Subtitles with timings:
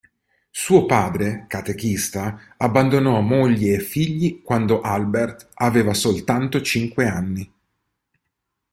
[0.49, 7.53] Suo padre, catechista, abbandonò moglie e figli quando Albert aveva soltanto cinque anni.